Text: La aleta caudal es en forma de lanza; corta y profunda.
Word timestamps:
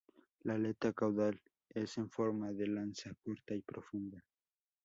La 0.45 0.55
aleta 0.55 0.93
caudal 0.93 1.39
es 1.69 1.99
en 1.99 2.09
forma 2.09 2.51
de 2.51 2.65
lanza; 2.65 3.11
corta 3.23 3.53
y 3.53 3.61
profunda. 3.61 4.25